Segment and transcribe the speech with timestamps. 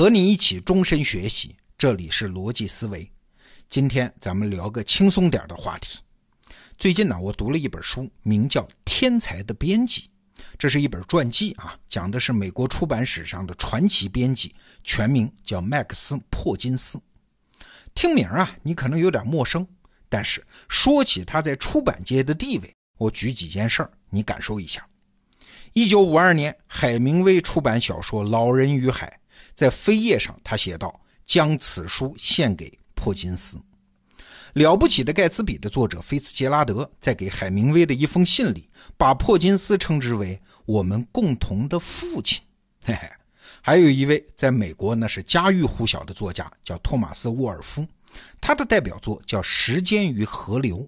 [0.00, 3.06] 和你一起终身学习，这里是逻辑思维。
[3.68, 5.98] 今天咱们聊个轻松点的话题。
[6.78, 10.00] 最近呢，我读了一本书，名叫《天才的编辑》，
[10.56, 16.98] 这是一本传记啊，讲的是美国出版史上的传奇编辑，全名叫麦克斯·珀金斯。
[17.94, 19.68] 听名啊，你可能有点陌生，
[20.08, 24.82] 但是说起他在出版界的地位，我举几件事儿，你感受一下。
[25.74, 29.06] 一九五二年，海明威出版小说《老人与海》。
[29.60, 33.60] 在扉页上，他写道：“将此书献给珀金斯。”
[34.54, 42.40] 了不起的盖茨比的作者菲茨杰拉德在给海明威的一封信里，把珀金斯称之为“我们共同的父亲”。
[42.82, 43.06] 嘿嘿，
[43.60, 47.86] 还有一位在美国那是家喻户晓的作家，叫托马斯·沃尔夫，
[48.40, 50.78] 他的代表作叫《时间与河流》。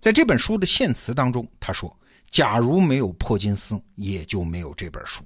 [0.00, 1.96] 在这本书的献词当中，他说
[2.32, 5.22] ：“假如没有珀金斯，也就没有这本书。”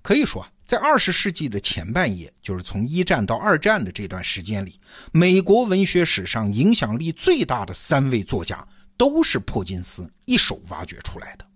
[0.00, 0.50] 可以说啊。
[0.66, 4.80] 在二十世纪的前半叶，就是从一战到二战的这段时间里，
[5.12, 11.46] 美国文学史上影响力最大的三位作家都是珀金斯一手挖掘出来的。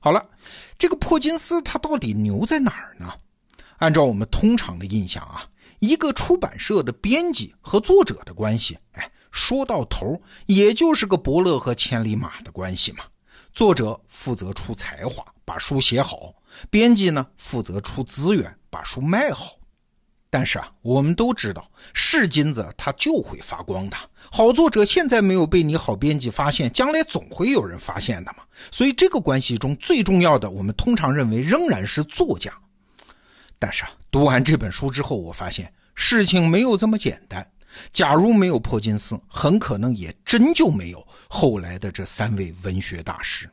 [0.00, 0.28] 好了，
[0.76, 3.12] 这个珀金斯他到底牛在哪儿呢？
[3.78, 5.46] 按照我们通常的印象啊，
[5.78, 13.04] 一个出版社的编辑和作者的关系，哎，说到头也就是个伯乐和千里马的关系嘛。
[13.54, 16.34] 作者负责出才华，把书写好。
[16.68, 19.54] 编辑呢，负责出资源，把书卖好。
[20.28, 23.96] 但是啊，我们都知道，是金子它就会发光的。
[24.30, 28.42] 好作者现在没有被你好编辑发现，将来总会有人发现的嘛。
[28.70, 32.52] 所以这个关系中最重要的，我们通常认为仍然是作家。
[33.58, 37.50] 但是啊，读完这本书之后，我发现事情没有这么简单。
[37.92, 43.48] 假如没有破金斯，很可能也真就没有后来的这三位文学大师。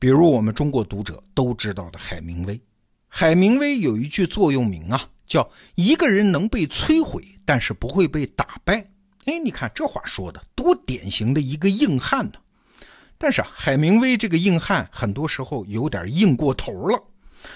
[0.00, 2.58] 比如我们中国读者都知道的海明威，
[3.06, 8.76] 海明威有一句座右铭啊，叫“一个人能被摧毁，但是不会被打败”。
[9.26, 12.32] 哎，你看这话说的多典型的一个硬汉呢。
[13.18, 16.98] 但是啊，海明威这个硬汉很多时候有点硬过头了。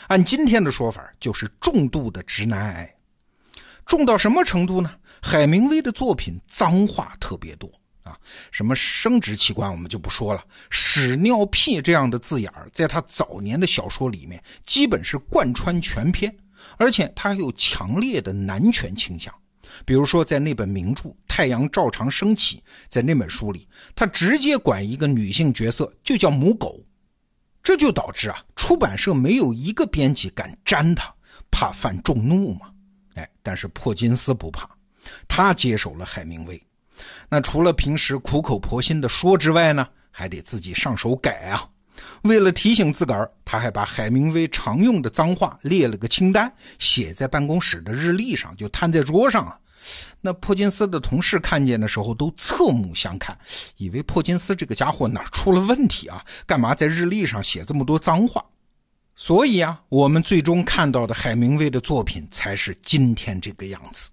[0.08, 2.94] 按今天的说法，就是重度的直男癌。
[3.86, 4.90] 重到什么程度呢？
[5.22, 7.72] 海明威的作品脏话特别多。
[8.50, 16.34] 什么生殖器官我们就不说了，屎尿屁这样的字眼儿，在他早年的小说里面基本是贯穿全篇，
[16.76, 19.32] 而且他还有强烈的男权倾向。
[19.84, 22.58] 比如说，在那本名著《太阳照常升起》
[22.88, 26.78] 在那本书里，他直接管一个女性角色就叫母狗，
[27.62, 31.12] 这就导致啊，出版社没有一个编辑敢沾他，
[31.50, 32.70] 怕犯众怒嘛。
[33.14, 34.68] 哎，但是珀金斯不怕，
[35.26, 36.62] 他接手了海明威。
[37.28, 41.68] 那除了平时苦口婆心的说之外呢，还得自己上手改啊。
[42.22, 49.56] 为了提醒自个儿，他还把海明威常用的脏话列了个清单，写在办公室的日历上，就摊在桌上啊。
[50.20, 53.38] 那珀金斯的同事看见的时候都侧目相看，
[53.76, 56.24] 以为珀金斯这个家伙哪出了问题啊？
[56.46, 58.44] 干嘛在日历上写这么多脏话？
[59.14, 64.10] 所以啊，我们最终看到的海明威的作品才是今天这个样子。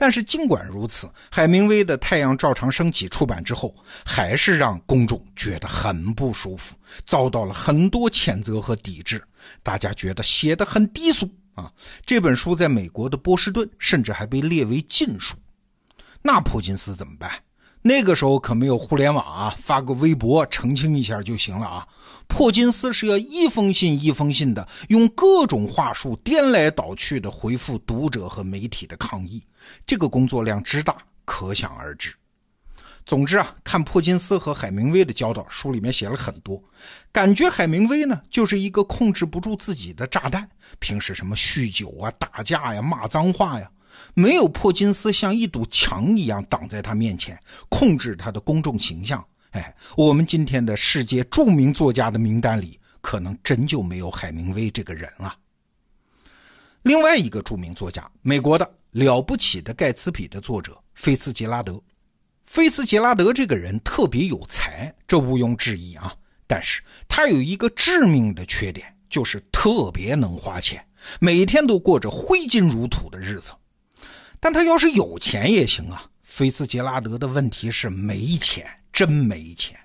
[0.00, 9.20] 但是尽管如此，海明威的《太阳照常升起》出版之后，还是让公众觉得很不舒服，遭到了很多谴责和抵制。
[9.64, 11.72] 大家觉得写的很低俗啊！
[12.06, 15.34] 这本书在美国的波士顿甚至还被列为禁书。
[16.22, 17.32] 那普金斯怎么办？
[17.82, 21.86] 那个时候可没有互联网啊，发个微博澄清一下就行了啊。
[22.28, 29.42] 珀金斯是要一封信一封信的，用各种话术颠来倒去的回复读者和媒体的抗议，
[29.84, 32.14] 这个工作量之大，可想而知。
[33.04, 36.62] 总之啊，看珀金斯和海明威的交道，书里面写了很多，
[37.10, 43.68] 感觉海明威呢就是一个控制不住自己的炸弹，平时什么酗酒啊、打架呀、骂脏话呀。
[44.14, 47.36] 没有珀金斯像一堵墙一样挡在他面前，
[47.68, 49.24] 控制他的公众形象。
[49.50, 55.36] 哎，我们今天的世界著名作家的名单里，可能真就没有海明威这个人啊。
[56.82, 61.80] 另外一个著名作家，美国的《了不起的盖茨比》的作者菲茨杰拉德。
[62.46, 66.14] 菲茨杰拉德这个人特别有才，这毋庸置疑啊。
[66.46, 70.82] 但是他有一个致命的缺点，就是特别能花钱，
[71.20, 73.52] 每天都过着挥金如土的日子。
[74.40, 76.08] 但他要是有钱也行啊。
[76.22, 78.64] 菲茨杰拉德的问题是没钱，
[78.98, 79.78] 真没钱。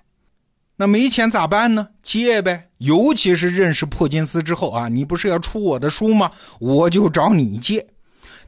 [0.74, 1.86] 那没钱咋办呢？
[2.02, 2.68] 借呗。
[2.78, 6.32] 尤其是认识珀金斯之后啊，你不是要出我的书吗？
[6.58, 7.86] 我就找你借。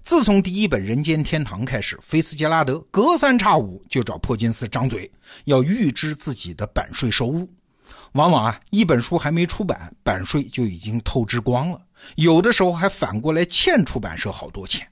[0.02, 5.08] 自从第一本《人间天堂》开始，菲斯杰拉德隔三差五就找珀金斯张嘴，
[5.44, 7.48] 要预支自己的版税收入。
[8.14, 11.80] 往往啊，一本书还没出版，版税就已经透支光了，
[12.16, 14.84] 有的时候还反过来欠出版社好多钱。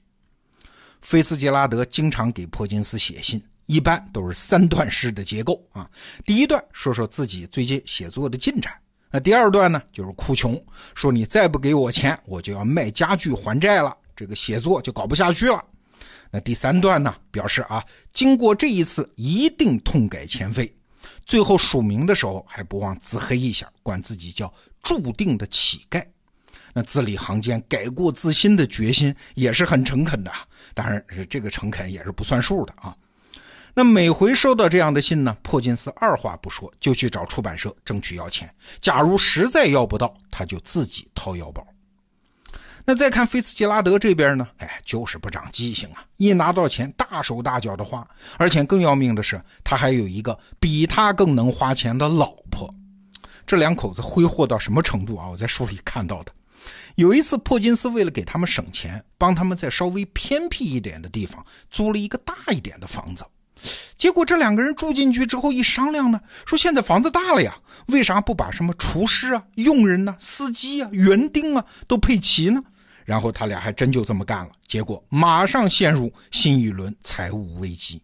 [1.01, 5.89] 菲斯杰拉德经常给珀金斯写信，一般都是三段式的结构啊。
[6.23, 8.73] 第一段说说自己最近写作的进展，
[9.11, 10.61] 那第二段呢就是哭穷，
[10.93, 15.63] 说你再不给我钱，我就要卖家具还债了，这个写作就搞不下去了。
[16.31, 20.71] 那第三段呢表示啊，经过这一次一定痛改前非。
[21.25, 24.51] 最后署名的时候还不忘自黑一下，管自己叫
[24.83, 26.03] 注定的乞丐。
[26.73, 30.31] 那字里行间改过自新的决心也是很诚恳的，
[30.73, 32.93] 当然是这个诚恳也是不算数的啊。
[33.77, 38.49] 那每回收到这样的信呢，珀金斯二话不说就去找出版社争取要钱。
[38.79, 41.61] 假如实在要不到，他就自己掏腰包。
[42.85, 44.47] 那再看菲茨杰拉德这边呢？
[44.59, 46.05] 哎，就是不长记性啊！
[46.15, 48.07] 一拿到钱，大手大脚的花，
[48.37, 52.73] 而且更要命的是，他还有一个比他更能花钱的老婆。
[53.45, 55.27] 这两口子挥霍到什么程度啊？
[55.27, 56.31] 我在书里看到的，
[56.95, 63.25] 有一次，珀金斯为了给他们省钱，帮他们在稍微偏僻一点的地方租了一个大一点的房子。
[63.97, 67.55] 结果这两个人住进去之后一商量呢，说现在房子大了呀，
[67.87, 72.61] 为啥不把什么厨师啊、佣人呐、司机啊、园丁啊都配齐呢？
[73.05, 78.01] 然后他俩还真就这么干了，结果马上陷入新一轮财务危机。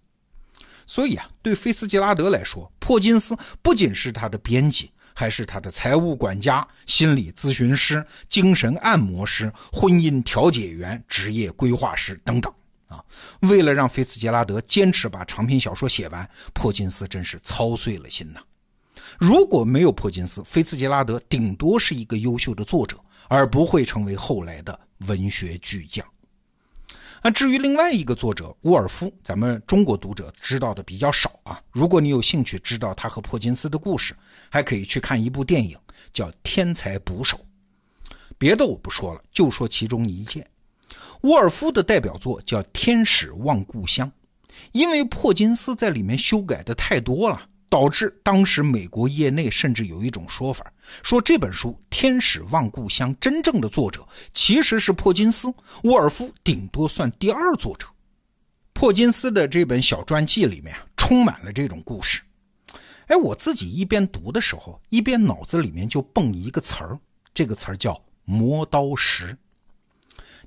[0.85, 12.53] 所以啊，对菲斯杰拉德来说，珀金斯不仅是他的编辑，还是他的财务管家、心理咨询师、精神按摩师、婚姻调解员、职业规划师等等
[12.91, 13.03] 啊。
[13.39, 18.39] 为了让菲茨杰拉德坚持把长篇小说写完，珀金斯真是操碎了心呐。
[19.17, 24.79] 如果没有珀金斯，菲茨杰拉德顶多是一个优秀的作者，而不会成为后来的。
[25.07, 26.05] 文学巨匠。
[27.23, 31.59] 那至于另外一个作者沃尔夫，咱们中国读者知道的比较少啊。
[31.71, 34.15] 如果你有兴趣知道他和珀金斯的故事，
[34.47, 35.75] 还可以去看一部电影，
[36.13, 37.35] 叫《天才捕手》。
[38.37, 40.47] 别的我不说了，就说其中一件。
[41.21, 44.07] 沃尔夫的代表作叫《天使望故乡》，
[44.71, 47.47] 因为珀金斯在里面修改的太多了。
[47.71, 50.69] 导致当时美国业内甚至有一种说法，
[51.03, 55.47] 说这本书《天使望故乡》真正的作者其实是珀金斯，
[55.83, 57.87] 沃尔夫顶多算第二作者。
[58.73, 62.21] 珀金斯的这本小传记里面充满了这种故事。
[63.07, 66.99] 哎，我自己一边读的时候，一边脑子里面就蹦一个词儿，
[67.33, 69.37] 这个词儿叫“磨刀石”。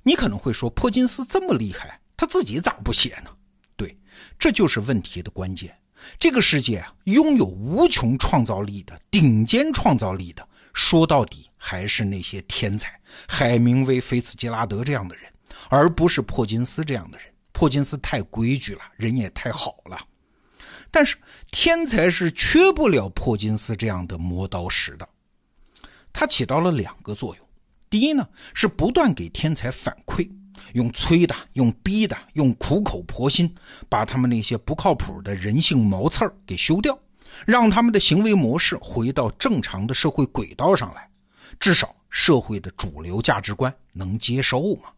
[0.04, 3.30] 你可能会说，珀金斯这么厉害，他自己咋不写呢？
[3.74, 3.98] 对，
[4.38, 5.76] 这就是问题的关键。
[6.18, 15.24] 这个世界啊，拥有无穷创造力的顶尖创造力的，说到底还是那些天才，海明威、菲茨杰拉德这样的人，
[15.70, 17.26] 而不是珀金斯这样的人。
[17.52, 19.98] 珀金斯太规矩了，人也太好了。
[20.90, 21.16] 但是
[21.50, 25.08] 天才是缺不了珀金斯这样的磨刀石的。
[26.12, 27.43] 他起到了两个作用：
[27.94, 30.28] 第一呢，是不断给天才反馈。
[30.72, 33.54] 用催的，用逼的，用苦口婆心，
[33.88, 36.98] 把他们那些不靠谱的人性毛刺儿给修掉，
[37.46, 41.08] 让他们的行为模式回到正常的社会轨道上来，
[41.60, 44.90] 至少社会的主流价值观能接受吗？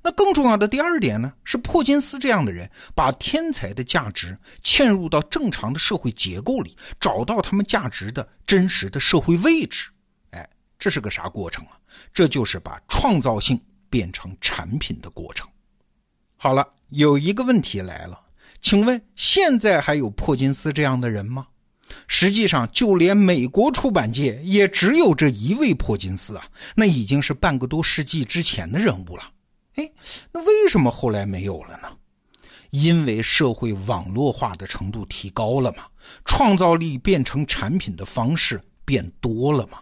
[0.00, 9.88] 那更重要的第二点呢，是珀金斯这样的人把天才的价值嵌入到正常的社会结构里，找到他们价值的真实的社会位置。
[10.30, 10.48] 哎，
[10.78, 11.72] 这是个啥过程啊？
[12.12, 13.60] 这就是把创造性。
[13.88, 15.48] 变成产品的过程。
[16.36, 18.20] 好了，有一个问题来了，
[18.60, 21.46] 请问现在还有珀金斯这样的人吗？
[22.08, 29.30] 实际上，就连美国出版界也只有这一位珀金斯啊，那已经是半个多世纪之前的人物了。
[29.76, 29.90] 哎，
[30.32, 31.88] 那为什么后来没有了呢？
[32.70, 35.84] 因为社会网络化的程度提高了嘛，
[36.24, 39.78] 创造力变成产品的方式变多了嘛。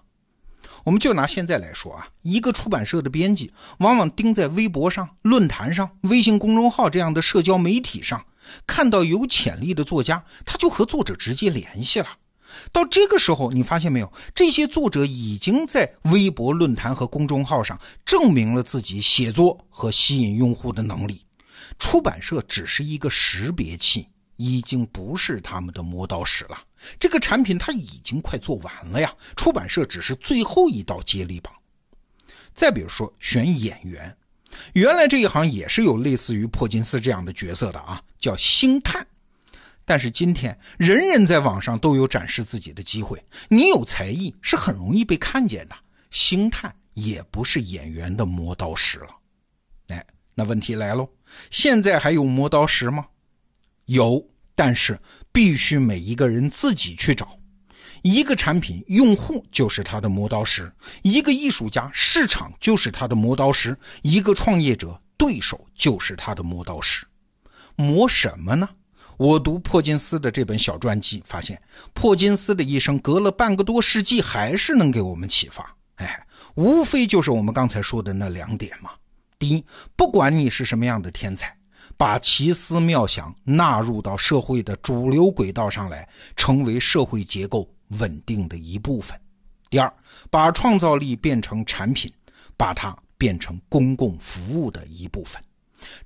[0.84, 8.26] 我们就拿现在来说啊，一个出版社的编辑往往盯在微博上、论坛上、微信公众号这样的社交媒体上，
[8.66, 12.06] 看到有潜力的作家，他就和作者直接联系了。
[12.70, 21.22] 到这个时候，你发现没有，这些作者已经在微博、论坛和公众号上证明了自己写作和吸引用户的能力，
[21.78, 24.06] 出版社只是一个识别器。
[24.36, 26.58] 已经不是他们的磨刀石了，
[26.98, 29.14] 这个产品它已经快做完了呀。
[29.36, 31.52] 出版社只是最后一道接力棒。
[32.54, 34.16] 再比如说选演员，
[34.72, 39.06] 原来这一行也是有类似于破金斯这样的角色的啊，叫星探。
[39.84, 45.76] 但是今天人人在网上都有展示自己的机会，你有才艺是很容易被看见的。
[46.10, 49.08] 星探也不是演员的磨刀石了。
[49.88, 51.08] 哎，那问题来喽，
[51.50, 53.06] 现在还有磨刀石吗？
[53.86, 54.24] 有，
[54.54, 54.98] 但是
[55.32, 57.38] 必须每一个人自己去找，
[58.02, 60.64] 一个产品，用户就是他的磨刀石；
[61.02, 67.06] 一个艺术家，市场就是他的磨刀石；一个创业者，对手就是他的磨刀石。
[67.76, 68.68] 磨什么呢？
[69.16, 71.60] 我读珀金斯的这本小传记，发现
[71.92, 75.76] 珀金斯的一生隔了半个多世纪，还是能给我们启发。
[75.96, 76.26] 哎，
[76.56, 78.90] 无非就是我们刚才说的那两点嘛。
[79.38, 79.64] 第一，
[79.94, 81.56] 不管你是什么样的天才。
[81.96, 89.18] 把奇思妙想纳入到社会的主流轨道上来，成为社会结构稳定的一部分。
[89.70, 89.92] 第二，
[90.30, 92.12] 把创造力变成产品，
[92.56, 95.42] 把它变成公共服务的一部分。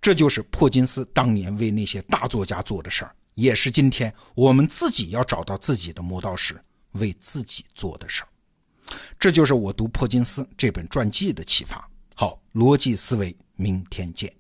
[0.01, 6.61] 这就是珀金斯当年为那些大作家做的事儿，也是今天我们自己要找到自己的磨刀石，
[6.93, 8.29] 为自己做的事儿。
[9.21, 11.87] 这就是我读珀金斯这本传记的启发。
[12.15, 14.33] 好，逻辑思维，明天见。